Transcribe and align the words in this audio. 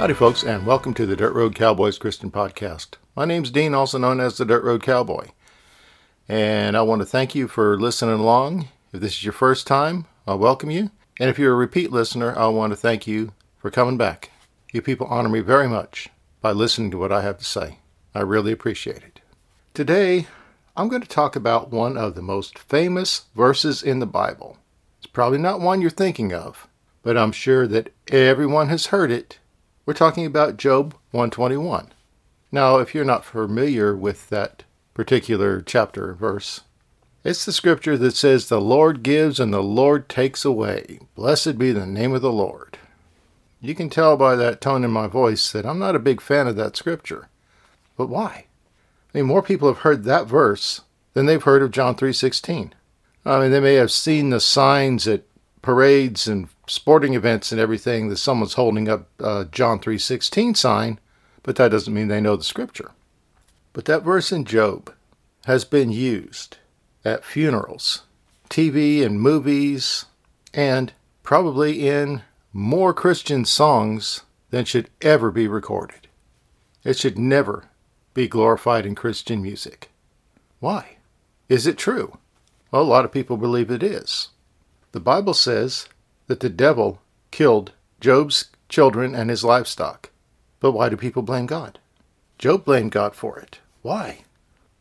Howdy, 0.00 0.14
folks, 0.14 0.42
and 0.42 0.64
welcome 0.64 0.94
to 0.94 1.04
the 1.04 1.14
Dirt 1.14 1.34
Road 1.34 1.54
Cowboys 1.54 1.98
Christian 1.98 2.30
Podcast. 2.30 2.94
My 3.14 3.26
name's 3.26 3.50
Dean, 3.50 3.74
also 3.74 3.98
known 3.98 4.18
as 4.18 4.38
the 4.38 4.46
Dirt 4.46 4.64
Road 4.64 4.82
Cowboy. 4.82 5.26
And 6.26 6.74
I 6.74 6.80
want 6.80 7.02
to 7.02 7.06
thank 7.06 7.34
you 7.34 7.46
for 7.46 7.78
listening 7.78 8.18
along. 8.18 8.68
If 8.94 9.02
this 9.02 9.12
is 9.12 9.24
your 9.24 9.34
first 9.34 9.66
time, 9.66 10.06
I 10.26 10.32
welcome 10.36 10.70
you. 10.70 10.90
And 11.20 11.28
if 11.28 11.38
you're 11.38 11.52
a 11.52 11.54
repeat 11.54 11.92
listener, 11.92 12.34
I 12.34 12.46
want 12.46 12.72
to 12.72 12.78
thank 12.78 13.06
you 13.06 13.34
for 13.58 13.70
coming 13.70 13.98
back. 13.98 14.30
You 14.72 14.80
people 14.80 15.06
honor 15.06 15.28
me 15.28 15.40
very 15.40 15.68
much 15.68 16.08
by 16.40 16.52
listening 16.52 16.90
to 16.92 16.98
what 16.98 17.12
I 17.12 17.20
have 17.20 17.36
to 17.36 17.44
say. 17.44 17.80
I 18.14 18.20
really 18.20 18.52
appreciate 18.52 19.02
it. 19.02 19.20
Today, 19.74 20.28
I'm 20.78 20.88
going 20.88 21.02
to 21.02 21.08
talk 21.08 21.36
about 21.36 21.70
one 21.70 21.98
of 21.98 22.14
the 22.14 22.22
most 22.22 22.58
famous 22.58 23.26
verses 23.36 23.82
in 23.82 23.98
the 23.98 24.06
Bible. 24.06 24.56
It's 24.96 25.06
probably 25.06 25.36
not 25.36 25.60
one 25.60 25.82
you're 25.82 25.90
thinking 25.90 26.32
of, 26.32 26.68
but 27.02 27.18
I'm 27.18 27.32
sure 27.32 27.66
that 27.66 27.92
everyone 28.08 28.70
has 28.70 28.86
heard 28.86 29.10
it 29.10 29.39
we're 29.90 29.94
talking 29.94 30.24
about 30.24 30.56
Job 30.56 30.94
121. 31.10 31.90
Now, 32.52 32.78
if 32.78 32.94
you're 32.94 33.04
not 33.04 33.24
familiar 33.24 33.96
with 33.96 34.28
that 34.28 34.62
particular 34.94 35.60
chapter 35.60 36.14
verse, 36.14 36.60
it's 37.24 37.44
the 37.44 37.52
scripture 37.52 37.98
that 37.98 38.14
says, 38.14 38.46
The 38.46 38.60
Lord 38.60 39.02
gives 39.02 39.40
and 39.40 39.52
the 39.52 39.64
Lord 39.64 40.08
takes 40.08 40.44
away. 40.44 41.00
Blessed 41.16 41.58
be 41.58 41.72
the 41.72 41.86
name 41.86 42.14
of 42.14 42.22
the 42.22 42.30
Lord. 42.30 42.78
You 43.60 43.74
can 43.74 43.90
tell 43.90 44.16
by 44.16 44.36
that 44.36 44.60
tone 44.60 44.84
in 44.84 44.92
my 44.92 45.08
voice 45.08 45.50
that 45.50 45.66
I'm 45.66 45.80
not 45.80 45.96
a 45.96 45.98
big 45.98 46.20
fan 46.20 46.46
of 46.46 46.54
that 46.54 46.76
scripture. 46.76 47.28
But 47.96 48.08
why? 48.08 48.44
I 49.12 49.18
mean, 49.18 49.26
more 49.26 49.42
people 49.42 49.66
have 49.66 49.78
heard 49.78 50.04
that 50.04 50.28
verse 50.28 50.82
than 51.14 51.26
they've 51.26 51.42
heard 51.42 51.62
of 51.62 51.72
John 51.72 51.96
3:16. 51.96 52.74
I 53.26 53.40
mean, 53.40 53.50
they 53.50 53.58
may 53.58 53.74
have 53.74 53.90
seen 53.90 54.30
the 54.30 54.38
signs 54.38 55.08
at 55.08 55.24
parades 55.62 56.28
and 56.28 56.48
sporting 56.70 57.14
events 57.14 57.50
and 57.50 57.60
everything 57.60 58.08
that 58.08 58.16
someone's 58.16 58.54
holding 58.54 58.88
up 58.88 59.08
uh, 59.18 59.44
John 59.44 59.80
3:16 59.80 60.56
sign, 60.56 61.00
but 61.42 61.56
that 61.56 61.70
doesn't 61.70 61.92
mean 61.92 62.08
they 62.08 62.20
know 62.20 62.36
the 62.36 62.44
scripture. 62.44 62.92
But 63.72 63.86
that 63.86 64.04
verse 64.04 64.30
in 64.30 64.44
Job 64.44 64.92
has 65.46 65.64
been 65.64 65.90
used 65.90 66.58
at 67.04 67.24
funerals, 67.24 68.02
TV 68.48 69.04
and 69.04 69.20
movies, 69.20 70.06
and 70.54 70.92
probably 71.22 71.88
in 71.88 72.22
more 72.52 72.94
Christian 72.94 73.44
songs 73.44 74.22
than 74.50 74.64
should 74.64 74.90
ever 75.00 75.30
be 75.30 75.48
recorded. 75.48 76.08
It 76.84 76.96
should 76.96 77.18
never 77.18 77.64
be 78.14 78.28
glorified 78.28 78.86
in 78.86 78.94
Christian 78.94 79.42
music. 79.42 79.90
Why? 80.58 80.96
Is 81.48 81.66
it 81.66 81.78
true? 81.78 82.18
Well, 82.70 82.82
a 82.82 82.84
lot 82.84 83.04
of 83.04 83.12
people 83.12 83.36
believe 83.36 83.70
it 83.70 83.82
is. 83.82 84.28
The 84.92 85.00
Bible 85.00 85.34
says 85.34 85.88
that 86.30 86.38
the 86.38 86.48
devil 86.48 87.00
killed 87.32 87.72
Job's 87.98 88.50
children 88.68 89.16
and 89.16 89.28
his 89.28 89.42
livestock. 89.42 90.10
But 90.60 90.70
why 90.70 90.88
do 90.88 90.96
people 90.96 91.22
blame 91.22 91.46
God? 91.46 91.80
Job 92.38 92.64
blamed 92.64 92.92
God 92.92 93.16
for 93.16 93.40
it. 93.40 93.58
Why? 93.82 94.20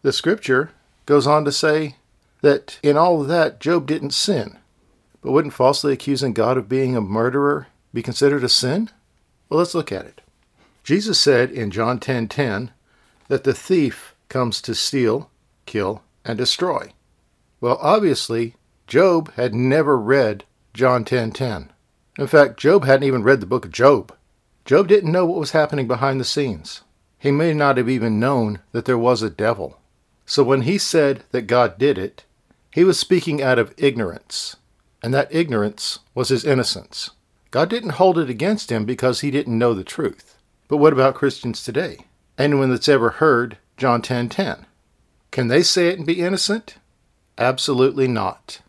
The 0.03 0.13
scripture 0.13 0.69
goes 1.07 1.25
on 1.25 1.45
to 1.45 1.51
say 1.51 1.95
that 2.41 2.77
in 2.83 2.97
all 2.97 3.19
of 3.19 3.27
that, 3.29 3.59
Job 3.59 3.87
didn't 3.87 4.11
sin. 4.11 4.59
But 5.23 5.31
wouldn't 5.31 5.55
falsely 5.55 5.91
accusing 5.91 6.33
God 6.33 6.55
of 6.55 6.69
being 6.69 6.95
a 6.95 7.01
murderer 7.01 7.65
be 7.95 8.03
considered 8.03 8.43
a 8.43 8.49
sin? 8.49 8.91
Well, 9.49 9.57
let's 9.57 9.73
look 9.73 9.91
at 9.91 10.05
it. 10.05 10.21
Jesus 10.83 11.19
said 11.19 11.49
in 11.49 11.71
John 11.71 11.99
10:10 11.99 12.03
10, 12.03 12.27
10, 12.27 12.71
that 13.27 13.43
the 13.43 13.55
thief 13.55 14.13
comes 14.27 14.61
to 14.61 14.75
steal, 14.75 15.31
kill, 15.65 16.03
and 16.23 16.37
destroy. 16.37 16.93
Well, 17.59 17.79
obviously, 17.81 18.53
Job 18.85 19.33
had 19.33 19.55
never 19.55 19.97
read 19.97 20.43
John 20.73 21.03
10:10. 21.03 21.05
10, 21.05 21.31
10. 21.31 21.71
In 22.17 22.27
fact, 22.27 22.59
Job 22.59 22.85
hadn't 22.85 23.07
even 23.07 23.23
read 23.23 23.39
the 23.39 23.45
book 23.45 23.65
of 23.65 23.71
Job. 23.71 24.13
Job 24.65 24.87
didn't 24.87 25.11
know 25.11 25.25
what 25.25 25.39
was 25.39 25.51
happening 25.51 25.87
behind 25.87 26.19
the 26.19 26.25
scenes. 26.25 26.81
He 27.17 27.31
may 27.31 27.53
not 27.53 27.77
have 27.77 27.89
even 27.89 28.19
known 28.19 28.59
that 28.71 28.85
there 28.85 28.97
was 28.97 29.21
a 29.21 29.29
devil. 29.29 29.79
So 30.25 30.43
when 30.43 30.61
he 30.61 30.77
said 30.77 31.23
that 31.31 31.43
God 31.43 31.77
did 31.77 31.97
it, 31.97 32.23
he 32.71 32.83
was 32.83 32.99
speaking 32.99 33.41
out 33.41 33.57
of 33.57 33.73
ignorance, 33.77 34.57
and 35.01 35.13
that 35.13 35.33
ignorance 35.33 35.99
was 36.13 36.29
his 36.29 36.45
innocence. 36.45 37.09
God 37.51 37.69
didn't 37.69 37.91
hold 37.91 38.19
it 38.19 38.29
against 38.29 38.71
him 38.71 38.85
because 38.85 39.21
he 39.21 39.31
didn't 39.31 39.57
know 39.57 39.73
the 39.73 39.83
truth. 39.83 40.37
But 40.67 40.77
what 40.77 40.93
about 40.93 41.15
Christians 41.15 41.63
today? 41.63 42.05
Anyone 42.37 42.69
that's 42.69 42.87
ever 42.87 43.09
heard 43.09 43.57
John 43.75 44.01
10:10? 44.01 44.29
10, 44.29 44.29
10? 44.29 44.65
Can 45.31 45.47
they 45.47 45.63
say 45.63 45.87
it 45.87 45.97
and 45.97 46.05
be 46.05 46.21
innocent? 46.21 46.75
Absolutely 47.37 48.07
not. 48.07 48.61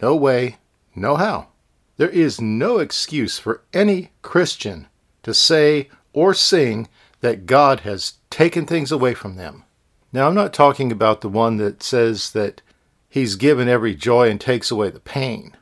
No 0.00 0.14
way, 0.14 0.58
no 0.94 1.16
how. 1.16 1.48
There 1.96 2.08
is 2.08 2.40
no 2.40 2.78
excuse 2.78 3.38
for 3.38 3.62
any 3.72 4.12
Christian 4.22 4.88
to 5.22 5.34
say 5.34 5.88
or 6.12 6.34
sing 6.34 6.88
that 7.20 7.46
God 7.46 7.80
has 7.80 8.14
taken 8.30 8.66
things 8.66 8.90
away 8.90 9.14
from 9.14 9.36
them. 9.36 9.64
Now, 10.12 10.28
I'm 10.28 10.34
not 10.34 10.52
talking 10.52 10.92
about 10.92 11.20
the 11.20 11.28
one 11.28 11.56
that 11.56 11.82
says 11.82 12.32
that 12.32 12.60
he's 13.08 13.36
given 13.36 13.68
every 13.68 13.94
joy 13.94 14.28
and 14.28 14.40
takes 14.40 14.70
away 14.70 14.90
the 14.90 15.00
pain. 15.00 15.56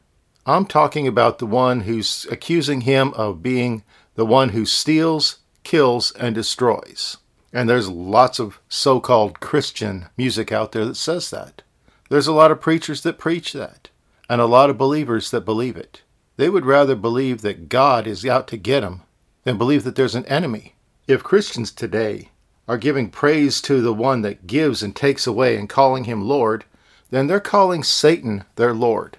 I'm 0.47 0.67
talking 0.67 1.07
about 1.07 1.39
the 1.39 1.47
one 1.47 1.83
who's 1.83 2.27
accusing 2.31 2.83
him 2.83 3.13
of 3.15 3.43
being 3.43 3.85
the 4.15 4.27
one 4.27 4.51
who 4.51 4.65
steals, 4.65 5.39
kills, 5.63 6.13
and 6.13 6.35
destroys. 6.35 7.19
And 7.53 7.69
there's 7.69 7.89
lots 7.89 8.39
of 8.39 8.61
so 8.69 9.01
called 9.01 9.41
Christian 9.41 10.07
music 10.17 10.51
out 10.51 10.73
there 10.73 10.85
that 10.85 10.97
says 10.97 11.31
that. 11.31 11.63
There's 12.09 12.27
a 12.27 12.33
lot 12.33 12.51
of 12.51 12.61
preachers 12.61 13.03
that 13.03 13.19
preach 13.19 13.53
that, 13.53 13.90
and 14.31 14.41
a 14.41 14.47
lot 14.47 14.71
of 14.71 14.79
believers 14.79 15.33
that 15.33 15.41
believe 15.41 15.77
it. 15.77 16.03
They 16.37 16.49
would 16.49 16.65
rather 16.65 16.95
believe 16.95 17.43
that 17.43 17.69
God 17.69 18.07
is 18.07 18.25
out 18.25 18.47
to 18.49 18.57
get 18.57 18.81
them 18.81 19.03
than 19.43 19.59
believe 19.59 19.83
that 19.83 19.97
there's 19.97 20.15
an 20.15 20.25
enemy. 20.27 20.77
If 21.09 21.25
Christians 21.25 21.73
today 21.73 22.31
are 22.69 22.79
giving 22.79 23.11
praise 23.11 23.61
to 23.63 23.83
the 23.83 23.93
one 23.93 24.23
that 24.23 24.47
gives 24.47 24.85
and 24.85 24.95
takes 24.95 25.27
away 25.27 25.57
and 25.57 25.69
calling 25.69 26.05
him 26.05 26.23
Lord, 26.23 26.65
then 27.11 27.27
they're 27.27 27.41
calling 27.41 27.83
Satan 27.83 28.45
their 28.55 28.73
Lord. 28.73 29.19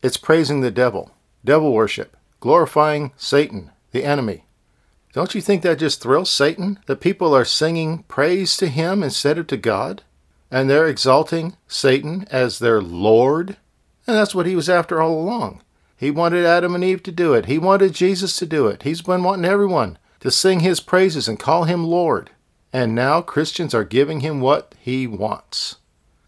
It's 0.00 0.16
praising 0.16 0.60
the 0.60 0.70
devil, 0.70 1.10
devil 1.44 1.72
worship, 1.72 2.16
glorifying 2.38 3.10
Satan, 3.16 3.72
the 3.90 4.04
enemy. 4.04 4.44
Don't 5.12 5.34
you 5.34 5.40
think 5.40 5.62
that 5.62 5.80
just 5.80 6.00
thrills 6.00 6.30
Satan 6.30 6.78
that 6.86 7.00
people 7.00 7.34
are 7.34 7.44
singing 7.44 8.04
praise 8.04 8.56
to 8.58 8.68
him 8.68 9.02
instead 9.02 9.38
of 9.38 9.48
to 9.48 9.56
God? 9.56 10.04
and 10.50 10.70
they're 10.70 10.86
exalting 10.86 11.56
Satan 11.66 12.26
as 12.30 12.58
their 12.58 12.80
Lord. 12.80 13.56
And 14.06 14.16
that's 14.16 14.34
what 14.34 14.46
he 14.46 14.54
was 14.54 14.68
after 14.68 15.00
all 15.00 15.20
along. 15.20 15.62
He 15.96 16.10
wanted 16.10 16.44
Adam 16.44 16.74
and 16.74 16.84
Eve 16.84 17.02
to 17.04 17.12
do 17.12 17.34
it. 17.34 17.46
He 17.46 17.58
wanted 17.58 17.94
Jesus 17.94 18.36
to 18.38 18.46
do 18.46 18.66
it. 18.66 18.82
He's 18.82 19.02
been 19.02 19.22
wanting 19.22 19.44
everyone 19.44 19.98
to 20.20 20.30
sing 20.30 20.60
his 20.60 20.80
praises 20.80 21.28
and 21.28 21.38
call 21.38 21.64
him 21.64 21.84
Lord. 21.84 22.30
And 22.72 22.94
now 22.94 23.22
Christians 23.22 23.74
are 23.74 23.84
giving 23.84 24.20
him 24.20 24.40
what 24.40 24.74
he 24.78 25.06
wants. 25.06 25.76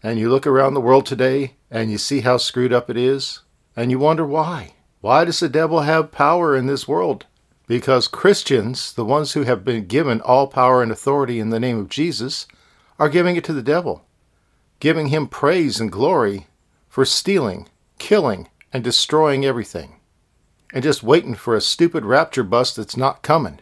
And 0.01 0.17
you 0.17 0.29
look 0.29 0.47
around 0.47 0.73
the 0.73 0.81
world 0.81 1.05
today 1.05 1.55
and 1.69 1.91
you 1.91 1.97
see 1.97 2.21
how 2.21 2.37
screwed 2.37 2.73
up 2.73 2.89
it 2.89 2.97
is, 2.97 3.41
and 3.75 3.91
you 3.91 3.99
wonder 3.99 4.25
why. 4.25 4.73
Why 5.01 5.23
does 5.23 5.39
the 5.39 5.49
devil 5.49 5.81
have 5.81 6.11
power 6.11 6.55
in 6.55 6.65
this 6.65 6.87
world? 6.87 7.27
Because 7.67 8.07
Christians, 8.07 8.91
the 8.91 9.05
ones 9.05 9.33
who 9.33 9.43
have 9.43 9.63
been 9.63 9.85
given 9.85 10.19
all 10.21 10.47
power 10.47 10.81
and 10.81 10.91
authority 10.91 11.39
in 11.39 11.51
the 11.51 11.59
name 11.59 11.77
of 11.77 11.89
Jesus, 11.89 12.47
are 12.97 13.09
giving 13.09 13.35
it 13.35 13.43
to 13.43 13.53
the 13.53 13.61
devil 13.61 14.03
giving 14.79 15.07
him 15.07 15.27
praise 15.27 15.79
and 15.79 15.91
glory 15.91 16.47
for 16.89 17.05
stealing, 17.05 17.67
killing, 17.97 18.49
and 18.73 18.83
destroying 18.83 19.45
everything, 19.45 19.95
and 20.73 20.83
just 20.83 21.03
waiting 21.03 21.35
for 21.35 21.55
a 21.55 21.61
stupid 21.61 22.03
rapture 22.03 22.43
bus 22.43 22.75
that's 22.75 22.97
not 22.97 23.21
coming. 23.21 23.59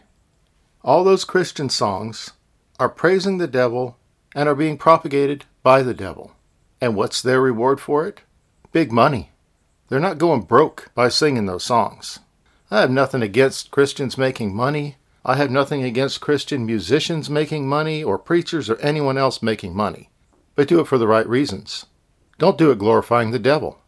All 0.82 1.04
those 1.04 1.24
Christian 1.24 1.68
songs 1.68 2.32
are 2.80 2.88
praising 2.88 3.38
the 3.38 3.46
devil 3.46 3.96
and 4.34 4.48
are 4.48 4.54
being 4.54 4.78
propagated 4.78 5.44
by 5.62 5.82
the 5.82 5.94
devil. 5.94 6.32
And 6.80 6.94
what's 6.96 7.22
their 7.22 7.40
reward 7.40 7.80
for 7.80 8.06
it? 8.06 8.20
Big 8.72 8.92
money. 8.92 9.30
They're 9.88 10.00
not 10.00 10.18
going 10.18 10.42
broke 10.42 10.90
by 10.94 11.08
singing 11.08 11.46
those 11.46 11.64
songs. 11.64 12.20
I 12.70 12.80
have 12.80 12.90
nothing 12.90 13.22
against 13.22 13.70
Christians 13.70 14.18
making 14.18 14.54
money. 14.54 14.96
I 15.24 15.36
have 15.36 15.50
nothing 15.50 15.82
against 15.82 16.20
Christian 16.20 16.66
musicians 16.66 17.28
making 17.28 17.68
money 17.68 18.04
or 18.04 18.18
preachers 18.18 18.70
or 18.70 18.76
anyone 18.76 19.18
else 19.18 19.42
making 19.42 19.74
money 19.74 20.10
but 20.58 20.66
do 20.66 20.80
it 20.80 20.88
for 20.88 20.98
the 20.98 21.06
right 21.06 21.28
reasons. 21.28 21.86
Don't 22.38 22.56
do 22.56 22.70
it 22.70 22.78
glorifying 22.78 23.32
the 23.32 23.38
devil. 23.40 23.80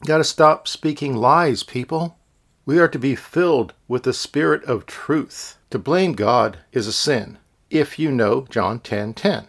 You 0.00 0.06
got 0.06 0.18
to 0.18 0.24
stop 0.24 0.68
speaking 0.68 1.16
lies, 1.16 1.64
people. 1.64 2.16
We 2.64 2.78
are 2.78 2.88
to 2.88 2.98
be 2.98 3.16
filled 3.16 3.74
with 3.88 4.04
the 4.04 4.12
spirit 4.12 4.62
of 4.64 4.86
truth. 4.86 5.56
To 5.70 5.78
blame 5.78 6.12
God 6.12 6.58
is 6.72 6.86
a 6.86 6.92
sin, 6.92 7.38
if 7.68 7.98
you 7.98 8.12
know 8.12 8.46
John 8.48 8.78
10:10. 8.78 8.84
10, 8.84 9.14
10. 9.14 9.46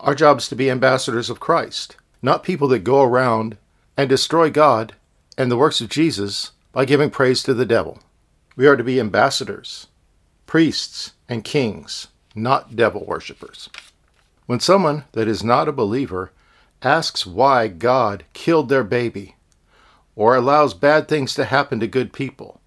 Our 0.00 0.14
job 0.14 0.38
is 0.38 0.48
to 0.48 0.56
be 0.56 0.70
ambassadors 0.70 1.30
of 1.30 1.40
Christ, 1.40 1.96
not 2.20 2.42
people 2.42 2.68
that 2.68 2.80
go 2.80 3.02
around 3.02 3.56
and 3.96 4.08
destroy 4.08 4.50
God 4.50 4.94
and 5.38 5.50
the 5.50 5.56
works 5.56 5.80
of 5.80 5.88
Jesus 5.88 6.50
by 6.72 6.84
giving 6.84 7.10
praise 7.10 7.42
to 7.44 7.54
the 7.54 7.64
devil. 7.64 8.00
We 8.56 8.66
are 8.66 8.76
to 8.76 8.84
be 8.84 8.98
ambassadors, 8.98 9.86
priests, 10.46 11.12
and 11.28 11.44
kings, 11.44 12.08
not 12.34 12.74
devil 12.74 13.04
worshippers. 13.06 13.70
When 14.46 14.60
someone 14.60 15.04
that 15.12 15.28
is 15.28 15.44
not 15.44 15.68
a 15.68 15.72
believer 15.72 16.32
asks 16.82 17.26
why 17.26 17.68
God 17.68 18.24
killed 18.32 18.68
their 18.68 18.84
baby 18.84 19.36
or 20.14 20.34
allows 20.34 20.74
bad 20.74 21.08
things 21.08 21.34
to 21.34 21.44
happen 21.44 21.80
to 21.80 21.86
good 21.86 22.12
people, 22.12 22.60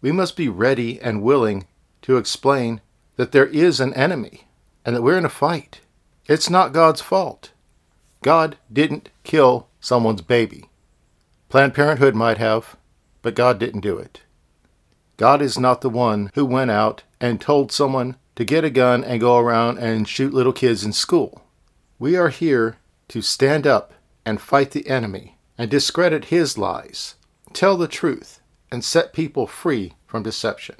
we 0.00 0.12
must 0.12 0.36
be 0.36 0.48
ready 0.48 1.00
and 1.00 1.22
willing 1.22 1.66
to 2.02 2.16
explain 2.16 2.80
that 3.16 3.32
there 3.32 3.46
is 3.46 3.80
an 3.80 3.94
enemy 3.94 4.46
and 4.84 4.94
that 4.94 5.02
we're 5.02 5.18
in 5.18 5.24
a 5.24 5.30
fight. 5.30 5.80
It's 6.26 6.50
not 6.50 6.72
God's 6.72 7.00
fault. 7.00 7.52
God 8.22 8.56
didn't 8.72 9.10
kill 9.24 9.68
someone's 9.80 10.22
baby. 10.22 10.70
Planned 11.48 11.74
Parenthood 11.74 12.14
might 12.14 12.38
have, 12.38 12.76
but 13.22 13.34
God 13.34 13.58
didn't 13.58 13.80
do 13.80 13.98
it. 13.98 14.22
God 15.16 15.40
is 15.40 15.58
not 15.58 15.80
the 15.80 15.90
one 15.90 16.30
who 16.34 16.44
went 16.44 16.70
out 16.70 17.02
and 17.20 17.40
told 17.40 17.72
someone 17.72 18.16
to 18.34 18.44
get 18.44 18.64
a 18.64 18.70
gun 18.70 19.02
and 19.02 19.20
go 19.20 19.38
around 19.38 19.78
and 19.78 20.08
shoot 20.08 20.34
little 20.34 20.52
kids 20.52 20.84
in 20.84 20.92
school. 20.92 21.42
We 21.98 22.16
are 22.16 22.28
here 22.28 22.76
to 23.08 23.22
stand 23.22 23.66
up 23.66 23.92
and 24.24 24.40
fight 24.40 24.72
the 24.72 24.88
enemy 24.88 25.38
and 25.56 25.70
discredit 25.70 26.26
his 26.26 26.58
lies, 26.58 27.14
tell 27.52 27.76
the 27.76 27.88
truth, 27.88 28.40
and 28.70 28.84
set 28.84 29.12
people 29.12 29.46
free 29.46 29.94
from 30.06 30.22
deception. 30.22 30.76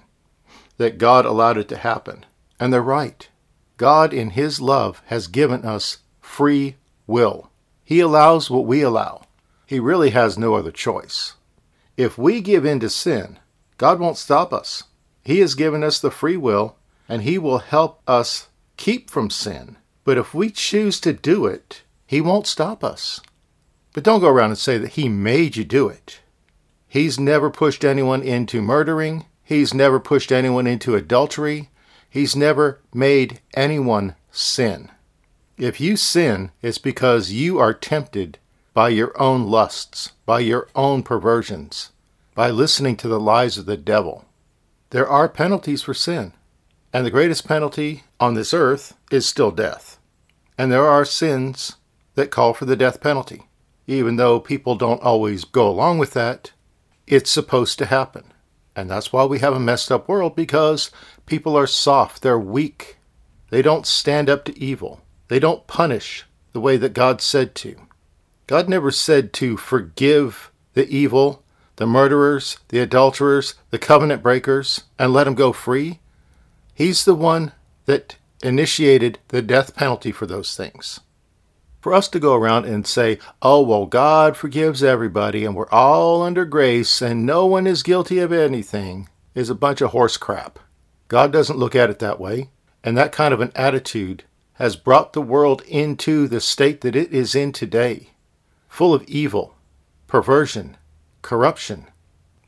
That 0.79 0.99
God 0.99 1.25
allowed 1.25 1.57
it 1.59 1.69
to 1.69 1.77
happen. 1.77 2.27
And 2.59 2.73
they're 2.73 2.83
right. 2.83 3.29
God, 3.77 4.13
in 4.13 4.31
his 4.31 4.61
love, 4.61 5.03
has 5.07 5.27
given 5.27 5.65
us 5.65 5.99
free 6.21 6.77
will. 7.07 7.51
He 7.85 8.01
allows 8.01 8.51
what 8.51 8.67
we 8.67 8.83
allow. 8.83 9.23
He 9.67 9.79
really 9.81 10.11
has 10.11 10.39
no 10.39 10.55
other 10.55 10.73
choice. 10.73 11.35
If 11.97 12.19
we 12.19 12.41
give 12.41 12.65
in 12.65 12.81
to 12.81 12.91
sin, 12.91 13.39
God 13.79 14.01
won't 14.01 14.19
stop 14.19 14.53
us. 14.53 14.85
He 15.25 15.41
has 15.41 15.55
given 15.55 15.83
us 15.83 15.99
the 15.99 16.11
free 16.11 16.37
will, 16.37 16.77
and 17.09 17.23
He 17.23 17.39
will 17.39 17.59
help 17.59 18.01
us 18.07 18.49
keep 18.77 19.11
from 19.11 19.31
sin. 19.31 19.77
But 20.05 20.19
if 20.19 20.35
we 20.35 20.51
choose 20.51 21.01
to 21.01 21.13
do 21.13 21.47
it, 21.47 21.83
He 22.07 22.21
won't 22.21 22.47
stop 22.47 22.85
us. 22.85 23.21
But 23.93 24.05
don't 24.05 24.21
go 24.21 24.29
around 24.29 24.51
and 24.51 24.59
say 24.59 24.79
that 24.79 24.93
He 24.93 25.09
made 25.09 25.57
you 25.57 25.65
do 25.65 25.89
it. 25.89 26.21
He's 26.87 27.19
never 27.19 27.51
pushed 27.51 27.85
anyone 27.85 28.23
into 28.23 28.63
murdering. 28.63 29.27
He's 29.43 29.75
never 29.75 29.99
pushed 29.99 30.31
anyone 30.31 30.67
into 30.67 30.95
adultery. 30.95 31.71
He's 32.09 32.37
never 32.37 32.81
made 32.95 33.41
anyone 33.55 34.15
sin. 34.31 34.91
If 35.59 35.81
you 35.81 35.97
sin, 35.97 36.51
it's 36.63 36.79
because 36.79 37.33
you 37.33 37.59
are 37.59 37.75
tempted 37.75 38.39
by 38.75 38.91
your 38.91 39.19
own 39.21 39.47
lusts, 39.47 40.13
by 40.27 40.41
your 40.41 40.69
own 40.75 41.03
perversions, 41.03 41.93
by 42.35 42.51
listening 42.51 42.97
to 42.99 43.09
the 43.09 43.21
lies 43.21 43.57
of 43.57 43.67
the 43.67 43.77
devil. 43.77 44.27
There 44.91 45.09
are 45.09 45.29
penalties 45.29 45.83
for 45.83 45.95
sin, 45.95 46.35
and 46.93 47.05
the 47.05 47.11
greatest 47.11 47.49
penalty 47.49 48.05
on 48.21 48.35
this 48.35 48.53
earth 48.53 48.95
is 49.11 49.27
still 49.27 49.51
death. 49.51 49.99
And 50.59 50.71
there 50.71 50.87
are 50.87 51.05
sins 51.05 51.77
that 52.17 52.31
call 52.33 52.53
for 52.53 52.65
the 52.65 52.77
death 52.77 53.01
penalty. 53.01 53.43
Even 53.87 54.17
though 54.17 54.41
people 54.41 54.75
don't 54.75 55.03
always 55.03 55.45
go 55.45 55.69
along 55.69 55.99
with 55.99 56.13
that, 56.15 56.51
it's 57.07 57.31
supposed 57.31 57.79
to 57.79 57.87
happen. 57.87 58.25
And 58.75 58.91
that's 58.91 59.13
why 59.13 59.25
we 59.25 59.39
have 59.39 59.55
a 59.55 59.61
messed 59.61 59.93
up 59.93 60.09
world 60.09 60.35
because 60.35 60.91
people 61.25 61.57
are 61.57 61.69
soft, 61.69 62.23
they're 62.23 62.39
weak. 62.39 62.97
They 63.51 63.63
don't 63.63 63.87
stand 63.87 64.29
up 64.29 64.45
to 64.47 64.59
evil. 64.59 65.03
They 65.29 65.39
don't 65.39 65.67
punish 65.67 66.25
the 66.53 66.61
way 66.61 66.77
that 66.79 66.93
God 66.93 67.21
said 67.21 67.55
to. 67.57 67.77
God 68.47 68.69
never 68.69 68.91
said 68.91 69.33
to 69.35 69.57
forgive 69.57 70.51
the 70.75 70.89
evil, 70.89 71.43
the 71.77 71.87
murderers, 71.87 72.59
the 72.69 72.81
adulterers, 72.81 73.55
the 73.71 73.79
covenant 73.79 74.23
breakers, 74.23 74.85
and 74.99 75.13
let 75.13 75.25
them 75.25 75.35
go 75.35 75.53
free. 75.53 76.01
He's 76.75 77.05
the 77.05 77.15
one 77.15 77.53
that 77.87 78.17
initiated 78.43 79.19
the 79.29 79.43
death 79.43 79.75
penalty 79.75 80.13
for 80.13 80.27
those 80.27 80.57
things 80.57 81.01
for 81.87 81.95
us 81.95 82.09
to 82.09 82.19
go 82.19 82.35
around 82.35 82.65
and 82.65 82.85
say, 82.85 83.17
oh, 83.43 83.63
well, 83.63 83.87
God 83.87 84.37
forgives 84.37 84.83
everybody 84.83 85.45
and 85.45 85.55
we're 85.55 85.71
all 85.71 86.21
under 86.21 86.45
grace 86.45 87.01
and 87.01 87.25
no 87.25 87.47
one 87.47 87.65
is 87.65 87.85
guilty 87.85 88.19
of 88.19 88.33
anything 88.33 89.09
is 89.37 89.49
a 89.49 89.55
bunch 89.55 89.81
of 89.81 89.93
horse 89.93 90.17
crap. 90.17 90.59
God 91.07 91.31
doesn't 91.31 91.61
look 91.61 91.77
at 91.77 91.89
it 91.89 92.01
that 92.01 92.19
way. 92.19 92.51
And 92.83 92.99
that 92.99 93.13
kind 93.13 93.33
of 93.33 93.41
an 93.41 93.53
attitude 93.55 94.25
has 94.55 94.75
brought 94.75 95.13
the 95.13 95.23
world 95.23 95.63
into 95.69 96.27
the 96.27 96.41
state 96.41 96.81
that 96.81 96.97
it 96.97 97.13
is 97.13 97.37
in 97.37 97.53
today, 97.53 98.11
full 98.69 98.93
of 98.93 99.05
evil, 99.05 99.55
perversion, 100.09 100.77
corruption, 101.23 101.87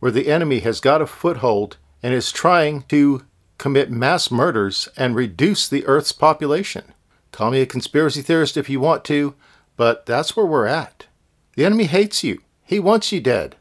where 0.01 0.11
the 0.11 0.27
enemy 0.27 0.59
has 0.59 0.81
got 0.81 1.01
a 1.01 1.07
foothold 1.07 1.77
and 2.03 2.13
is 2.13 2.33
trying 2.33 2.83
to 2.89 3.25
commit 3.57 3.89
mass 3.89 4.33
murders 4.33 4.89
and 4.97 5.15
reduce 5.15 5.69
the 5.69 5.87
earth's 5.87 6.11
population. 6.11 6.93
Call 7.39 7.53
me 7.53 7.61
a 7.61 7.67
conspiracy 7.67 8.21
theorist 8.21 8.57
if 8.57 8.69
you 8.69 8.81
want 8.81 9.05
to, 9.05 9.33
but 9.77 10.07
that's 10.07 10.35
where 10.35 10.45
we're 10.45 10.67
at. 10.67 11.07
The 11.55 11.65
enemy 11.65 11.85
hates 11.85 12.25
you. 12.25 12.43
He 12.65 12.81
wants 12.81 13.13
you 13.13 13.21
dead. 13.21 13.55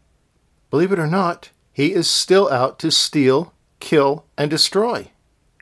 Believe 0.72 0.92
it 0.92 0.98
or 0.98 1.06
not, 1.06 1.52
he 1.72 1.94
is 1.94 2.10
still 2.10 2.52
out 2.52 2.80
to 2.80 2.90
steal, 2.90 3.54
kill, 3.80 4.26
and 4.36 4.50
destroy. 4.50 5.12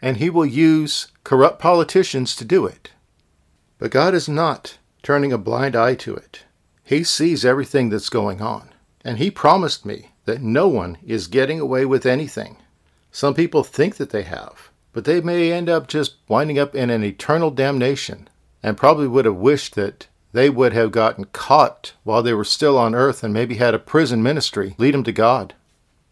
And 0.02 0.16
he 0.16 0.30
will 0.30 0.46
use 0.46 1.08
corrupt 1.26 1.60
politicians 1.60 2.38
to 2.38 2.46
do 2.46 2.66
it. 2.66 2.92
But 3.80 3.92
God 3.92 4.14
is 4.14 4.30
not 4.30 4.78
turning 5.04 5.34
a 5.34 5.38
blind 5.38 5.76
eye 5.76 5.96
to 5.96 6.16
it. 6.16 6.46
He 6.86 7.04
sees 7.04 7.44
everything 7.44 7.90
that's 7.90 8.08
going 8.08 8.42
on. 8.42 8.70
And 9.04 9.18
he 9.18 9.30
promised 9.30 9.86
me 9.86 10.12
that 10.24 10.42
no 10.42 10.70
one 10.70 11.00
is 11.06 11.28
getting 11.28 11.60
away 11.60 11.84
with 11.84 12.06
anything. 12.06 12.56
Some 13.12 13.34
people 13.34 13.66
think 13.66 13.98
that 13.98 14.12
they 14.12 14.24
have, 14.24 14.70
but 14.96 15.04
they 15.04 15.20
may 15.20 15.52
end 15.52 15.68
up 15.68 15.90
just 15.90 16.16
winding 16.30 16.58
up 16.58 16.74
in 16.74 16.90
an 16.90 17.04
eternal 17.04 17.52
damnation 17.52 18.30
and 18.64 18.78
probably 18.78 19.10
would 19.10 19.26
have 19.26 19.36
wished 19.36 19.76
that 19.76 20.08
they 20.32 20.50
would 20.50 20.72
have 20.72 20.90
gotten 20.94 21.26
caught 21.26 21.92
while 22.06 22.24
they 22.24 22.34
were 22.34 22.46
still 22.46 22.78
on 22.78 22.96
earth 22.96 23.22
and 23.22 23.34
maybe 23.34 23.56
had 23.56 23.74
a 23.74 23.80
prison 23.80 24.24
ministry 24.24 24.74
lead 24.78 24.94
them 24.94 25.04
to 25.04 25.12
God. 25.12 25.54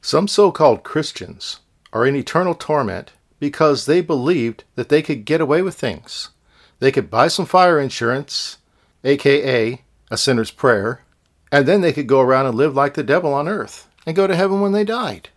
Some 0.02 0.28
so 0.28 0.52
called 0.52 0.84
Christians 0.84 1.62
are 1.94 2.06
in 2.06 2.14
eternal 2.14 2.54
torment 2.54 3.14
because 3.40 3.86
they 3.86 4.02
believed 4.02 4.66
that 4.76 4.90
they 4.90 5.02
could 5.02 5.24
get 5.24 5.40
away 5.40 5.62
with 5.62 5.76
things. 5.76 6.32
They 6.80 6.92
could 6.92 7.10
buy 7.10 7.30
some 7.30 7.46
fire 7.46 7.80
insurance, 7.80 8.58
aka 9.06 9.82
a 10.12 10.18
sinner's 10.18 10.52
prayer, 10.52 11.06
and 11.54 11.66
then 11.66 11.80
they 11.80 11.94
could 11.94 12.08
go 12.08 12.20
around 12.20 12.48
and 12.48 12.56
live 12.56 12.76
like 12.76 12.96
the 12.96 13.04
devil 13.04 13.34
on 13.34 13.48
earth 13.48 13.88
and 14.06 14.14
go 14.14 14.28
to 14.28 14.36
heaven 14.36 14.60
when 14.60 14.74
they 14.74 14.84
died. 14.84 15.30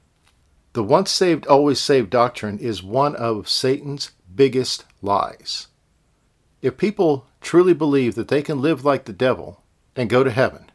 The 0.76 0.82
once 0.82 1.10
saved, 1.10 1.46
always 1.46 1.80
saved 1.80 2.10
doctrine 2.10 2.58
is 2.58 2.82
one 2.82 3.16
of 3.16 3.48
Satan's 3.48 4.10
biggest 4.34 4.84
lies. 5.00 5.68
If 6.60 6.76
people 6.76 7.26
truly 7.40 7.72
believe 7.72 8.14
that 8.14 8.28
they 8.28 8.42
can 8.42 8.60
live 8.60 8.84
like 8.84 9.06
the 9.06 9.14
devil 9.14 9.62
and 9.96 10.10
go 10.10 10.22
to 10.22 10.30
heaven, 10.30 10.70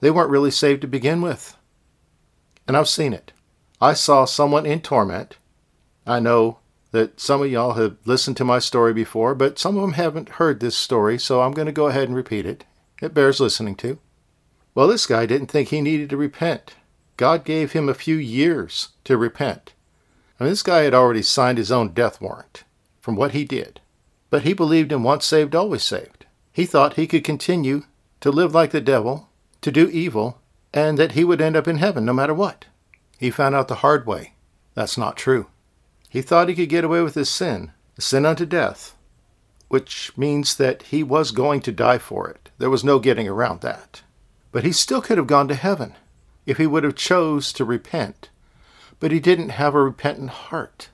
they 0.00 0.10
weren't 0.10 0.32
really 0.32 0.50
saved 0.50 0.80
to 0.80 0.88
begin 0.88 1.22
with. 1.22 1.56
And 2.66 2.76
I've 2.76 2.88
seen 2.88 3.12
it. 3.12 3.30
I 3.80 3.92
saw 3.92 4.24
someone 4.24 4.66
in 4.66 4.80
torment. 4.80 5.36
I 6.04 6.18
know 6.18 6.58
that 6.90 7.20
some 7.20 7.40
of 7.40 7.48
y'all 7.48 7.74
have 7.74 7.96
listened 8.04 8.36
to 8.38 8.44
my 8.44 8.58
story 8.58 8.92
before, 8.92 9.36
but 9.36 9.56
some 9.56 9.76
of 9.76 9.82
them 9.82 9.92
haven't 9.92 10.30
heard 10.30 10.58
this 10.58 10.76
story, 10.76 11.16
so 11.16 11.42
I'm 11.42 11.52
going 11.52 11.66
to 11.66 11.70
go 11.70 11.86
ahead 11.86 12.08
and 12.08 12.16
repeat 12.16 12.44
it. 12.44 12.64
It 13.00 13.14
bears 13.14 13.38
listening 13.38 13.76
to. 13.76 14.00
Well, 14.74 14.88
this 14.88 15.06
guy 15.06 15.26
didn't 15.26 15.46
think 15.46 15.68
he 15.68 15.80
needed 15.80 16.10
to 16.10 16.16
repent. 16.16 16.74
God 17.18 17.44
gave 17.44 17.72
him 17.72 17.88
a 17.88 17.94
few 17.94 18.14
years 18.14 18.90
to 19.02 19.18
repent. 19.18 19.74
I 20.38 20.44
mean, 20.44 20.52
this 20.52 20.62
guy 20.62 20.82
had 20.82 20.94
already 20.94 21.22
signed 21.22 21.58
his 21.58 21.72
own 21.72 21.92
death 21.92 22.20
warrant 22.20 22.62
from 23.00 23.16
what 23.16 23.32
he 23.32 23.44
did. 23.44 23.80
But 24.30 24.42
he 24.42 24.52
believed 24.52 24.92
in 24.92 25.02
once 25.02 25.26
saved, 25.26 25.54
always 25.54 25.82
saved. 25.82 26.26
He 26.52 26.64
thought 26.64 26.94
he 26.94 27.08
could 27.08 27.24
continue 27.24 27.82
to 28.20 28.30
live 28.30 28.54
like 28.54 28.70
the 28.70 28.80
devil, 28.80 29.30
to 29.62 29.72
do 29.72 29.88
evil, 29.88 30.40
and 30.72 30.96
that 30.96 31.12
he 31.12 31.24
would 31.24 31.40
end 31.40 31.56
up 31.56 31.66
in 31.66 31.78
heaven 31.78 32.04
no 32.04 32.12
matter 32.12 32.34
what. 32.34 32.66
He 33.18 33.30
found 33.30 33.56
out 33.56 33.66
the 33.66 33.76
hard 33.76 34.06
way. 34.06 34.34
That's 34.74 34.96
not 34.96 35.16
true. 35.16 35.48
He 36.08 36.22
thought 36.22 36.48
he 36.48 36.54
could 36.54 36.68
get 36.68 36.84
away 36.84 37.02
with 37.02 37.16
his 37.16 37.28
sin, 37.28 37.72
sin 37.98 38.26
unto 38.26 38.46
death, 38.46 38.94
which 39.66 40.12
means 40.16 40.56
that 40.56 40.84
he 40.84 41.02
was 41.02 41.32
going 41.32 41.62
to 41.62 41.72
die 41.72 41.98
for 41.98 42.30
it. 42.30 42.50
There 42.58 42.70
was 42.70 42.84
no 42.84 43.00
getting 43.00 43.26
around 43.26 43.60
that. 43.62 44.02
But 44.52 44.62
he 44.62 44.70
still 44.70 45.02
could 45.02 45.18
have 45.18 45.26
gone 45.26 45.48
to 45.48 45.56
heaven 45.56 45.96
if 46.48 46.56
he 46.56 46.66
would 46.66 46.82
have 46.82 46.94
chose 46.96 47.52
to 47.52 47.64
repent. 47.64 48.30
But 48.98 49.12
he 49.12 49.20
didn't 49.20 49.50
have 49.50 49.74
a 49.74 49.82
repentant 49.82 50.30
heart. 50.30 50.88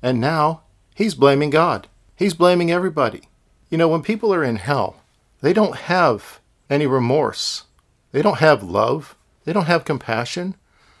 And 0.00 0.20
now 0.20 0.62
he's 0.94 1.16
blaming 1.16 1.50
God. 1.50 1.88
He's 2.14 2.32
blaming 2.32 2.70
everybody. 2.70 3.22
You 3.70 3.76
know, 3.76 3.88
when 3.88 4.02
people 4.02 4.32
are 4.32 4.44
in 4.44 4.56
hell, 4.56 5.02
they 5.40 5.52
don't 5.52 5.76
have 5.76 6.38
any 6.70 6.86
remorse. 6.86 7.64
They 8.12 8.22
don't 8.22 8.38
have 8.38 8.62
love. 8.62 9.16
They 9.44 9.52
don't 9.52 9.66
have 9.66 9.84
compassion. 9.84 10.54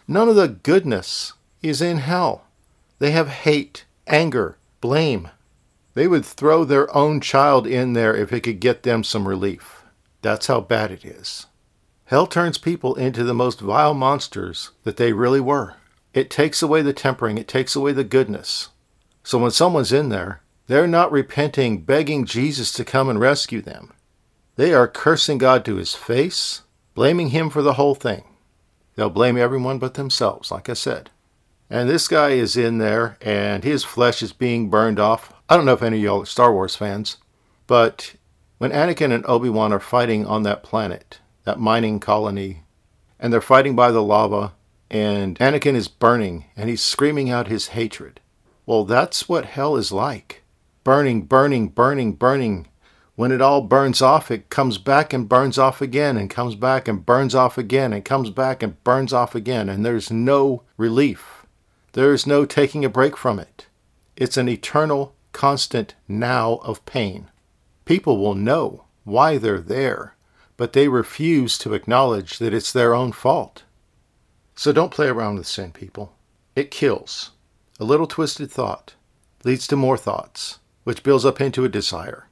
None 0.08 0.28
of 0.28 0.34
the 0.34 0.48
goodness 0.48 1.32
is 1.62 1.80
in 1.80 1.98
hell. 1.98 2.42
They 2.98 3.12
have 3.12 3.28
hate, 3.28 3.84
anger, 4.08 4.58
blame. 4.80 5.30
They 5.94 6.08
would 6.08 6.24
throw 6.24 6.64
their 6.64 6.94
own 6.94 7.20
child 7.20 7.64
in 7.68 7.92
there 7.92 8.16
if 8.16 8.32
it 8.32 8.40
could 8.40 8.58
get 8.58 8.82
them 8.82 9.04
some 9.04 9.28
relief. 9.28 9.84
That's 10.20 10.48
how 10.48 10.60
bad 10.62 10.90
it 10.90 11.04
is. 11.04 11.46
Hell 12.06 12.26
turns 12.26 12.58
people 12.58 12.94
into 12.96 13.24
the 13.24 13.34
most 13.34 13.60
vile 13.60 13.94
monsters 13.94 14.72
that 14.82 14.98
they 14.98 15.12
really 15.12 15.40
were. 15.40 15.76
It 16.12 16.30
takes 16.30 16.62
away 16.62 16.82
the 16.82 16.92
tempering, 16.92 17.38
it 17.38 17.48
takes 17.48 17.74
away 17.74 17.92
the 17.92 18.04
goodness. 18.04 18.68
So 19.22 19.38
when 19.38 19.50
someone's 19.50 19.92
in 19.92 20.10
there, 20.10 20.42
they're 20.66 20.86
not 20.86 21.10
repenting, 21.10 21.82
begging 21.82 22.26
Jesus 22.26 22.72
to 22.74 22.84
come 22.84 23.08
and 23.08 23.18
rescue 23.18 23.60
them. 23.60 23.92
They 24.56 24.72
are 24.72 24.86
cursing 24.86 25.38
God 25.38 25.64
to 25.64 25.76
his 25.76 25.94
face, 25.94 26.62
blaming 26.94 27.30
him 27.30 27.50
for 27.50 27.62
the 27.62 27.74
whole 27.74 27.94
thing. 27.94 28.24
They'll 28.94 29.10
blame 29.10 29.36
everyone 29.36 29.78
but 29.78 29.94
themselves, 29.94 30.50
like 30.50 30.68
I 30.68 30.74
said. 30.74 31.10
And 31.68 31.88
this 31.88 32.06
guy 32.06 32.30
is 32.30 32.56
in 32.56 32.78
there, 32.78 33.16
and 33.20 33.64
his 33.64 33.82
flesh 33.82 34.22
is 34.22 34.32
being 34.32 34.70
burned 34.70 35.00
off. 35.00 35.32
I 35.48 35.56
don't 35.56 35.64
know 35.64 35.72
if 35.72 35.82
any 35.82 35.96
of 35.96 36.02
y'all 36.02 36.22
are 36.22 36.26
Star 36.26 36.52
Wars 36.52 36.76
fans, 36.76 37.16
but 37.66 38.14
when 38.58 38.70
Anakin 38.70 39.12
and 39.12 39.24
Obi 39.26 39.48
Wan 39.48 39.72
are 39.72 39.80
fighting 39.80 40.24
on 40.26 40.44
that 40.44 40.62
planet, 40.62 41.18
that 41.44 41.60
mining 41.60 42.00
colony, 42.00 42.62
and 43.18 43.32
they're 43.32 43.40
fighting 43.40 43.76
by 43.76 43.90
the 43.90 44.02
lava, 44.02 44.52
and 44.90 45.38
Anakin 45.38 45.74
is 45.74 45.88
burning, 45.88 46.46
and 46.56 46.68
he's 46.68 46.82
screaming 46.82 47.30
out 47.30 47.48
his 47.48 47.68
hatred. 47.68 48.20
Well, 48.66 48.84
that's 48.84 49.28
what 49.28 49.44
hell 49.44 49.76
is 49.76 49.92
like 49.92 50.42
burning, 50.84 51.22
burning, 51.22 51.68
burning, 51.68 52.12
burning. 52.12 52.66
When 53.16 53.32
it 53.32 53.40
all 53.40 53.62
burns 53.62 54.02
off, 54.02 54.30
it 54.30 54.50
comes 54.50 54.76
back 54.76 55.12
and 55.12 55.28
burns 55.28 55.56
off 55.56 55.80
again, 55.80 56.16
and 56.16 56.28
comes 56.28 56.54
back 56.54 56.86
and 56.86 57.06
burns 57.06 57.34
off 57.34 57.56
again, 57.56 57.92
and 57.92 58.04
comes 58.04 58.30
back 58.30 58.62
and 58.62 58.82
burns 58.84 59.12
off 59.12 59.34
again, 59.34 59.68
and 59.68 59.84
there's 59.84 60.10
no 60.10 60.62
relief. 60.76 61.46
There's 61.92 62.26
no 62.26 62.44
taking 62.44 62.84
a 62.84 62.88
break 62.88 63.16
from 63.16 63.38
it. 63.38 63.66
It's 64.16 64.36
an 64.36 64.48
eternal, 64.48 65.14
constant 65.32 65.94
now 66.06 66.54
of 66.56 66.84
pain. 66.86 67.30
People 67.84 68.18
will 68.18 68.34
know 68.34 68.84
why 69.04 69.38
they're 69.38 69.60
there, 69.60 70.13
but 70.56 70.72
they 70.72 70.88
refuse 70.88 71.58
to 71.58 71.74
acknowledge 71.74 72.38
that 72.38 72.54
it's 72.54 72.72
their 72.72 72.94
own 72.94 73.12
fault. 73.12 73.64
So 74.54 74.72
don't 74.72 74.92
play 74.92 75.08
around 75.08 75.36
with 75.36 75.46
sin, 75.46 75.72
people. 75.72 76.14
It 76.54 76.70
kills. 76.70 77.32
A 77.80 77.84
little 77.84 78.06
twisted 78.06 78.50
thought 78.50 78.94
leads 79.42 79.66
to 79.66 79.76
more 79.76 79.98
thoughts, 79.98 80.58
which 80.84 81.02
builds 81.02 81.24
up 81.24 81.40
into 81.40 81.64
a 81.64 81.68
desire, 81.68 82.28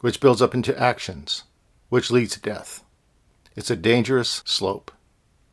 which 0.00 0.20
builds 0.20 0.40
up 0.40 0.54
into 0.54 0.78
actions, 0.80 1.44
which 1.88 2.10
leads 2.10 2.34
to 2.34 2.40
death. 2.40 2.84
It's 3.56 3.70
a 3.70 3.76
dangerous 3.76 4.42
slope. 4.44 4.90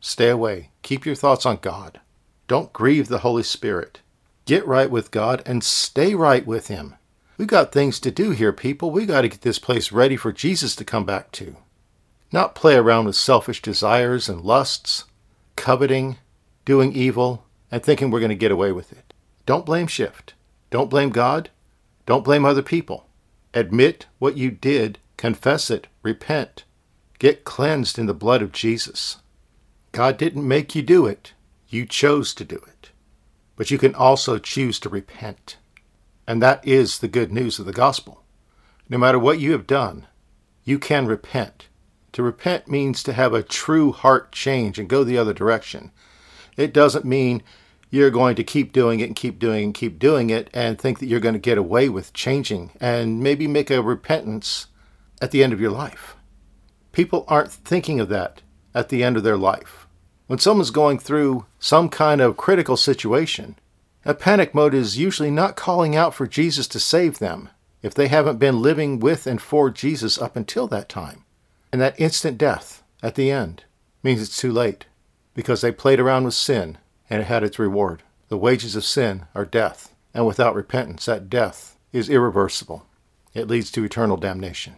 Stay 0.00 0.28
away. 0.28 0.70
Keep 0.82 1.06
your 1.06 1.14
thoughts 1.14 1.44
on 1.44 1.58
God. 1.60 2.00
Don't 2.48 2.72
grieve 2.72 3.08
the 3.08 3.18
Holy 3.18 3.42
Spirit. 3.42 4.00
Get 4.44 4.66
right 4.66 4.90
with 4.90 5.10
God 5.10 5.42
and 5.46 5.62
stay 5.62 6.14
right 6.14 6.46
with 6.46 6.68
Him. 6.68 6.96
We've 7.38 7.48
got 7.48 7.72
things 7.72 8.00
to 8.00 8.10
do 8.10 8.30
here, 8.30 8.52
people. 8.52 8.90
We've 8.90 9.06
got 9.06 9.22
to 9.22 9.28
get 9.28 9.42
this 9.42 9.58
place 9.58 9.92
ready 9.92 10.16
for 10.16 10.32
Jesus 10.32 10.76
to 10.76 10.84
come 10.84 11.04
back 11.04 11.32
to. 11.32 11.56
Not 12.32 12.54
play 12.54 12.76
around 12.76 13.04
with 13.04 13.16
selfish 13.16 13.60
desires 13.60 14.28
and 14.28 14.40
lusts, 14.40 15.04
coveting, 15.54 16.16
doing 16.64 16.92
evil, 16.94 17.44
and 17.70 17.82
thinking 17.82 18.10
we're 18.10 18.20
going 18.20 18.30
to 18.30 18.34
get 18.34 18.50
away 18.50 18.72
with 18.72 18.90
it. 18.90 19.12
Don't 19.44 19.66
blame 19.66 19.86
shift. 19.86 20.34
Don't 20.70 20.88
blame 20.88 21.10
God. 21.10 21.50
Don't 22.06 22.24
blame 22.24 22.44
other 22.44 22.62
people. 22.62 23.06
Admit 23.54 24.06
what 24.18 24.36
you 24.36 24.50
did, 24.50 24.98
confess 25.18 25.70
it, 25.70 25.86
repent. 26.02 26.64
Get 27.18 27.44
cleansed 27.44 27.98
in 27.98 28.06
the 28.06 28.14
blood 28.14 28.40
of 28.40 28.52
Jesus. 28.52 29.18
God 29.92 30.16
didn't 30.16 30.48
make 30.48 30.74
you 30.74 30.80
do 30.80 31.06
it, 31.06 31.34
you 31.68 31.84
chose 31.84 32.32
to 32.34 32.44
do 32.44 32.56
it. 32.56 32.90
But 33.56 33.70
you 33.70 33.76
can 33.76 33.94
also 33.94 34.38
choose 34.38 34.80
to 34.80 34.88
repent. 34.88 35.58
And 36.26 36.42
that 36.42 36.66
is 36.66 36.98
the 36.98 37.08
good 37.08 37.30
news 37.30 37.58
of 37.58 37.66
the 37.66 37.72
gospel. 37.72 38.22
No 38.88 38.96
matter 38.96 39.18
what 39.18 39.38
you 39.38 39.52
have 39.52 39.66
done, 39.66 40.06
you 40.64 40.78
can 40.78 41.06
repent. 41.06 41.68
To 42.12 42.22
repent 42.22 42.68
means 42.68 43.02
to 43.02 43.12
have 43.12 43.32
a 43.32 43.42
true 43.42 43.92
heart 43.92 44.32
change 44.32 44.78
and 44.78 44.88
go 44.88 45.02
the 45.02 45.18
other 45.18 45.32
direction. 45.32 45.90
It 46.56 46.74
doesn't 46.74 47.04
mean 47.04 47.42
you're 47.90 48.10
going 48.10 48.36
to 48.36 48.44
keep 48.44 48.72
doing 48.72 49.00
it 49.00 49.06
and 49.06 49.16
keep 49.16 49.38
doing 49.38 49.62
it 49.62 49.64
and 49.64 49.74
keep 49.74 49.98
doing 49.98 50.30
it 50.30 50.50
and 50.52 50.78
think 50.78 50.98
that 50.98 51.06
you're 51.06 51.20
going 51.20 51.34
to 51.34 51.38
get 51.38 51.58
away 51.58 51.88
with 51.88 52.12
changing 52.12 52.70
and 52.80 53.20
maybe 53.20 53.46
make 53.46 53.70
a 53.70 53.82
repentance 53.82 54.66
at 55.20 55.30
the 55.30 55.42
end 55.42 55.52
of 55.52 55.60
your 55.60 55.70
life. 55.70 56.16
People 56.92 57.24
aren't 57.28 57.50
thinking 57.50 58.00
of 58.00 58.08
that 58.10 58.42
at 58.74 58.88
the 58.88 59.02
end 59.02 59.16
of 59.16 59.22
their 59.22 59.36
life. 59.36 59.86
When 60.26 60.38
someone's 60.38 60.70
going 60.70 60.98
through 60.98 61.46
some 61.58 61.88
kind 61.88 62.20
of 62.20 62.36
critical 62.36 62.76
situation, 62.76 63.56
a 64.04 64.14
panic 64.14 64.54
mode 64.54 64.74
is 64.74 64.98
usually 64.98 65.30
not 65.30 65.56
calling 65.56 65.94
out 65.94 66.14
for 66.14 66.26
Jesus 66.26 66.66
to 66.68 66.80
save 66.80 67.18
them 67.18 67.48
if 67.82 67.94
they 67.94 68.08
haven't 68.08 68.38
been 68.38 68.62
living 68.62 69.00
with 69.00 69.26
and 69.26 69.40
for 69.40 69.70
Jesus 69.70 70.20
up 70.20 70.36
until 70.36 70.66
that 70.68 70.88
time. 70.88 71.24
And 71.72 71.80
that 71.80 71.98
instant 71.98 72.38
death 72.38 72.82
at 73.02 73.14
the 73.14 73.30
end 73.30 73.64
means 74.02 74.20
it's 74.20 74.36
too 74.36 74.52
late 74.52 74.84
because 75.34 75.62
they 75.62 75.72
played 75.72 75.98
around 75.98 76.24
with 76.24 76.34
sin 76.34 76.78
and 77.08 77.22
it 77.22 77.24
had 77.24 77.42
its 77.42 77.58
reward. 77.58 78.02
The 78.28 78.36
wages 78.36 78.76
of 78.76 78.84
sin 78.84 79.26
are 79.34 79.44
death, 79.44 79.94
and 80.14 80.26
without 80.26 80.54
repentance, 80.54 81.06
that 81.06 81.28
death 81.28 81.76
is 81.92 82.08
irreversible. 82.08 82.86
It 83.34 83.48
leads 83.48 83.70
to 83.72 83.84
eternal 83.84 84.16
damnation. 84.16 84.76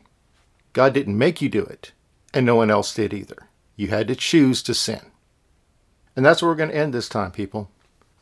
God 0.73 0.93
didn't 0.93 1.19
make 1.19 1.41
you 1.41 1.49
do 1.49 1.63
it, 1.63 1.93
and 2.33 2.45
no 2.45 2.57
one 2.57 2.71
else 2.71 2.95
did 2.95 3.13
either. 3.15 3.49
You 3.77 3.89
had 3.89 4.09
to 4.09 4.17
choose 4.17 4.63
to 4.65 4.75
sin. 4.75 5.01
And 6.17 6.25
that's 6.25 6.43
where 6.43 6.51
we're 6.51 6.57
going 6.57 6.71
to 6.71 6.77
end 6.77 6.95
this 6.95 7.09
time, 7.09 7.31
people. 7.31 7.71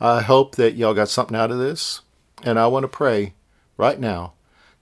I 0.00 0.22
hope 0.22 0.56
that 0.56 0.74
y'all 0.74 0.94
got 0.94 1.08
something 1.08 1.36
out 1.36 1.50
of 1.50 1.58
this. 1.58 2.00
And 2.42 2.58
I 2.58 2.66
want 2.66 2.84
to 2.84 2.88
pray 2.88 3.34
right 3.76 3.98
now 4.00 4.32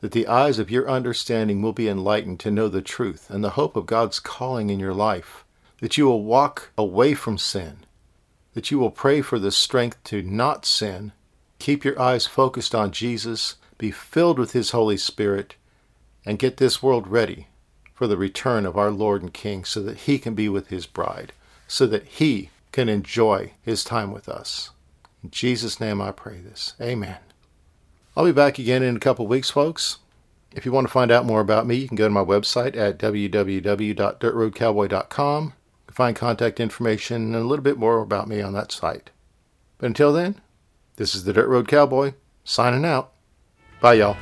that 0.00 0.12
the 0.12 0.26
eyes 0.26 0.58
of 0.58 0.70
your 0.70 0.88
understanding 0.88 1.60
will 1.60 1.72
be 1.72 1.88
enlightened 1.88 2.40
to 2.40 2.50
know 2.50 2.68
the 2.68 2.82
truth 2.82 3.28
and 3.30 3.44
the 3.44 3.50
hope 3.50 3.76
of 3.76 3.86
God's 3.86 4.18
calling 4.18 4.70
in 4.70 4.80
your 4.80 4.94
life, 4.94 5.44
that 5.80 5.96
you 5.96 6.06
will 6.06 6.24
walk 6.24 6.70
away 6.76 7.14
from 7.14 7.38
sin, 7.38 7.78
that 8.54 8.70
you 8.70 8.78
will 8.78 8.90
pray 8.90 9.20
for 9.20 9.38
the 9.38 9.50
strength 9.50 10.02
to 10.04 10.22
not 10.22 10.64
sin, 10.64 11.12
keep 11.58 11.84
your 11.84 12.00
eyes 12.00 12.26
focused 12.26 12.74
on 12.74 12.92
Jesus, 12.92 13.56
be 13.78 13.90
filled 13.90 14.38
with 14.38 14.52
His 14.52 14.70
Holy 14.70 14.96
Spirit, 14.96 15.56
and 16.24 16.38
get 16.38 16.56
this 16.56 16.82
world 16.82 17.06
ready 17.06 17.48
for 17.92 18.06
the 18.06 18.16
return 18.16 18.64
of 18.64 18.76
our 18.76 18.90
Lord 18.90 19.22
and 19.22 19.32
King 19.32 19.64
so 19.64 19.82
that 19.82 19.98
He 19.98 20.18
can 20.18 20.34
be 20.34 20.48
with 20.48 20.68
His 20.68 20.86
bride, 20.86 21.32
so 21.68 21.86
that 21.86 22.04
He 22.04 22.50
can 22.72 22.88
enjoy 22.88 23.52
His 23.62 23.84
time 23.84 24.12
with 24.12 24.28
us. 24.28 24.70
In 25.22 25.30
Jesus' 25.30 25.80
name 25.80 26.00
I 26.00 26.12
pray 26.12 26.38
this. 26.38 26.74
Amen. 26.80 27.18
I'll 28.16 28.24
be 28.24 28.32
back 28.32 28.58
again 28.58 28.82
in 28.82 28.96
a 28.96 29.00
couple 29.00 29.26
weeks, 29.26 29.50
folks. 29.50 29.98
If 30.52 30.64
you 30.66 30.72
want 30.72 30.88
to 30.88 30.92
find 30.92 31.12
out 31.12 31.26
more 31.26 31.40
about 31.40 31.66
me, 31.66 31.76
you 31.76 31.86
can 31.86 31.96
go 31.96 32.08
to 32.08 32.14
my 32.14 32.24
website 32.24 32.76
at 32.76 32.98
www.dirtroadcowboy.com. 32.98 35.44
You 35.44 35.52
can 35.86 35.94
find 35.94 36.16
contact 36.16 36.58
information 36.58 37.22
and 37.22 37.36
a 37.36 37.44
little 37.44 37.62
bit 37.62 37.78
more 37.78 38.00
about 38.00 38.26
me 38.28 38.42
on 38.42 38.52
that 38.54 38.72
site. 38.72 39.10
But 39.78 39.86
until 39.86 40.12
then, 40.12 40.40
this 40.96 41.14
is 41.14 41.22
the 41.24 41.32
Dirt 41.32 41.48
Road 41.48 41.68
Cowboy 41.68 42.14
signing 42.44 42.84
out. 42.84 43.12
Bye, 43.80 43.94
y'all. 43.94 44.16